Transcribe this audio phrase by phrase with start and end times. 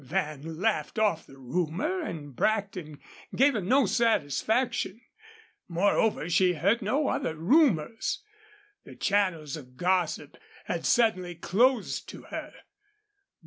[0.03, 2.99] Van laughed off the rumor and Brackton
[3.35, 4.99] gave her no satisfaction.
[5.67, 8.23] Moreover, she heard no other rumors.
[8.83, 12.51] The channels of gossip had suddenly closed to her.